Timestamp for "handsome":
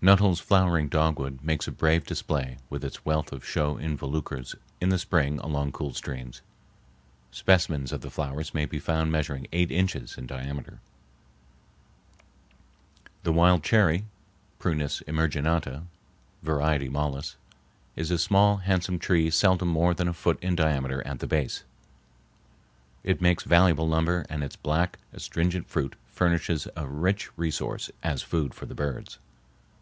18.58-18.98